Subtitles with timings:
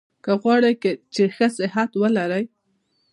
[0.23, 0.73] که غواړی
[1.13, 2.45] چي ښه صحت ولرئ؟